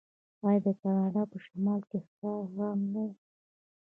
آیا 0.47 0.59
د 0.65 0.67
کاناډا 0.81 1.23
په 1.31 1.37
شمال 1.45 1.81
کې 1.89 1.97
ښکار 2.05 2.43
عام 2.57 2.79
نه 2.93 3.01
و؟ 3.07 3.09